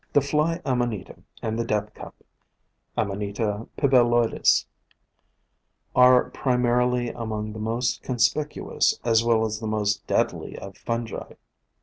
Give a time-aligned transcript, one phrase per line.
[0.13, 1.13] The Fly Amanita
[1.43, 2.15] and the Death Cup
[2.97, 4.65] (Ama nita pballoides)
[5.95, 11.33] are primarily among the most con spicuous as well as the most deadly of fungi.